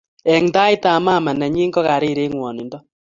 [0.33, 2.77] eng tait ab mama nenyin ko karir eng ngwanindo